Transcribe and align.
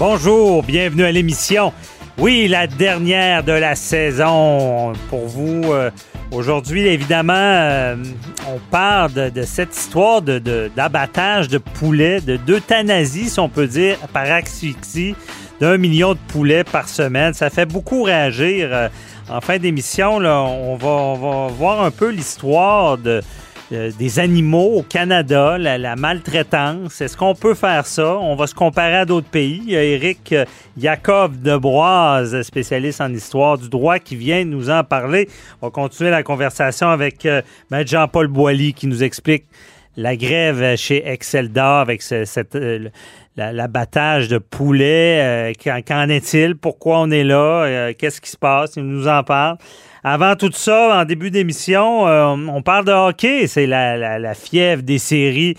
Bonjour, 0.00 0.62
bienvenue 0.62 1.04
à 1.04 1.12
l'émission. 1.12 1.74
Oui, 2.16 2.48
la 2.48 2.66
dernière 2.66 3.44
de 3.44 3.52
la 3.52 3.74
saison 3.74 4.94
pour 5.10 5.26
vous. 5.26 5.62
euh, 5.72 5.90
Aujourd'hui, 6.32 6.86
évidemment, 6.86 7.32
euh, 7.36 7.96
on 8.48 8.58
parle 8.70 9.12
de, 9.12 9.28
de 9.28 9.42
cette 9.42 9.76
histoire 9.76 10.22
de- 10.22 10.38
de- 10.38 10.70
d'abattage 10.74 11.48
de, 11.48 11.58
poulets, 11.58 12.20
de 12.22 12.36
d'euthanasie, 12.36 13.28
si 13.28 13.40
on 13.40 13.48
peut 13.50 13.66
dire, 13.66 13.98
par 14.14 14.30
asphyxie 14.30 15.14
d'un 15.60 15.76
million 15.76 16.14
de 16.14 16.18
poulets 16.28 16.64
par 16.64 16.88
semaine. 16.88 17.34
Ça 17.34 17.50
fait 17.50 17.66
beaucoup 17.66 18.04
réagir. 18.04 18.68
Euh, 18.72 18.88
en 19.28 19.40
fin 19.42 19.58
d'émission, 19.58 20.16
on 20.16 20.76
va, 20.76 20.88
on 20.88 21.14
va 21.48 21.52
voir 21.52 21.82
un 21.84 21.90
peu 21.90 22.08
l'histoire 22.10 22.96
de, 22.96 23.20
euh, 23.72 23.90
des 23.98 24.18
animaux 24.18 24.78
au 24.78 24.82
Canada, 24.82 25.56
la, 25.58 25.78
la 25.78 25.96
maltraitance. 25.96 27.00
Est-ce 27.00 27.16
qu'on 27.16 27.34
peut 27.34 27.54
faire 27.54 27.86
ça? 27.86 28.18
On 28.18 28.34
va 28.34 28.46
se 28.46 28.54
comparer 28.54 28.96
à 28.96 29.04
d'autres 29.04 29.28
pays. 29.28 29.62
Il 29.64 29.72
y 29.72 29.76
a 29.76 30.40
euh, 30.40 30.44
Yakov 30.76 31.40
Debroise, 31.40 32.42
spécialiste 32.42 33.00
en 33.00 33.12
histoire 33.12 33.58
du 33.58 33.68
droit, 33.68 33.98
qui 33.98 34.16
vient 34.16 34.44
nous 34.44 34.70
en 34.70 34.82
parler. 34.82 35.28
On 35.62 35.66
va 35.66 35.70
continuer 35.70 36.10
la 36.10 36.22
conversation 36.22 36.88
avec 36.88 37.24
euh, 37.26 37.42
Maître 37.70 37.90
Jean-Paul 37.90 38.26
Boilly 38.26 38.74
qui 38.74 38.86
nous 38.86 39.02
explique 39.02 39.44
la 39.96 40.16
grève 40.16 40.76
chez 40.76 41.06
Excelda 41.06 41.80
avec 41.80 42.02
ce- 42.02 42.24
cette, 42.24 42.54
euh, 42.56 42.88
l'abattage 43.36 44.28
de 44.28 44.38
poulets. 44.38 45.20
euh, 45.20 45.52
qu'en, 45.86 46.08
est-il? 46.08 46.56
Pourquoi 46.56 47.00
on 47.00 47.10
est 47.10 47.24
là? 47.24 47.64
Euh, 47.64 47.92
qu'est-ce 47.98 48.20
qui 48.20 48.30
se 48.30 48.36
passe? 48.38 48.72
Il 48.76 48.84
nous 48.84 49.08
en 49.08 49.22
parle. 49.22 49.56
Avant 50.02 50.34
tout 50.36 50.50
ça, 50.52 51.00
en 51.00 51.04
début 51.04 51.30
d'émission, 51.30 52.04
on 52.04 52.62
parle 52.62 52.86
de 52.86 52.92
hockey. 52.92 53.46
C'est 53.46 53.66
la, 53.66 54.18
la- 54.18 54.34
fièvre 54.34 54.82
des 54.82 54.96
séries. 54.98 55.54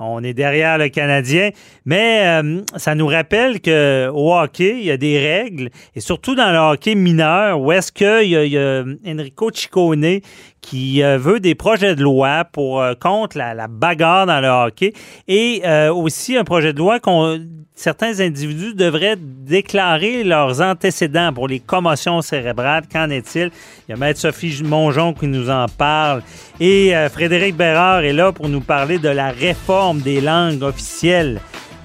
On 0.00 0.24
est 0.24 0.34
derrière 0.34 0.76
le 0.78 0.88
Canadien. 0.88 1.50
Mais 1.84 2.40
ça 2.76 2.96
nous 2.96 3.06
rappelle 3.06 3.60
qu'au 3.60 4.34
hockey, 4.34 4.78
il 4.80 4.86
y 4.86 4.90
a 4.90 4.96
des 4.96 5.20
règles. 5.20 5.70
Et 5.94 6.00
surtout 6.00 6.34
dans 6.34 6.50
le 6.50 6.58
hockey 6.58 6.96
mineur, 6.96 7.60
où 7.60 7.70
est-ce 7.70 7.92
qu'il 7.92 8.24
y, 8.32 8.50
y 8.50 8.58
a 8.58 8.82
Enrico 9.06 9.52
Ciccone 9.52 10.18
qui 10.64 11.02
euh, 11.02 11.18
veut 11.18 11.40
des 11.40 11.54
projets 11.54 11.94
de 11.94 12.02
loi 12.02 12.44
pour 12.44 12.80
euh, 12.80 12.94
contre 12.94 13.36
la, 13.36 13.52
la 13.54 13.68
bagarre 13.68 14.26
dans 14.26 14.40
le 14.40 14.48
hockey 14.48 14.94
et 15.28 15.62
euh, 15.64 15.92
aussi 15.92 16.36
un 16.36 16.44
projet 16.44 16.72
de 16.72 16.78
loi 16.78 17.00
qu'on 17.00 17.38
certains 17.74 18.20
individus 18.20 18.74
devraient 18.74 19.16
déclarer 19.18 20.24
leurs 20.24 20.62
antécédents 20.62 21.32
pour 21.32 21.48
les 21.48 21.60
commotions 21.60 22.22
cérébrales. 22.22 22.84
Qu'en 22.90 23.10
est-il? 23.10 23.50
Il 23.88 23.92
y 23.92 23.94
a 23.94 23.96
Maître 23.96 24.20
Sophie 24.20 24.62
Mongeon 24.62 25.12
qui 25.12 25.26
nous 25.26 25.50
en 25.50 25.66
parle. 25.66 26.22
Et 26.60 26.96
euh, 26.96 27.08
Frédéric 27.08 27.56
Bérard 27.56 28.04
est 28.04 28.12
là 28.12 28.32
pour 28.32 28.48
nous 28.48 28.60
parler 28.60 28.98
de 28.98 29.08
la 29.08 29.30
réforme 29.30 30.00
des 30.00 30.20
langues 30.20 30.62
officielles, 30.62 31.40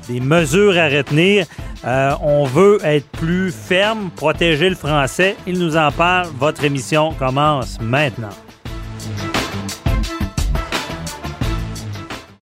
des 0.07 0.19
mesures 0.19 0.77
à 0.77 0.87
retenir. 0.87 1.45
Euh, 1.85 2.11
on 2.21 2.45
veut 2.45 2.79
être 2.83 3.07
plus 3.07 3.51
ferme, 3.51 4.09
protéger 4.15 4.69
le 4.69 4.75
français. 4.75 5.35
Il 5.47 5.59
nous 5.59 5.75
en 5.75 5.91
parle. 5.91 6.27
Votre 6.37 6.63
émission 6.63 7.13
commence 7.13 7.79
maintenant. 7.81 8.29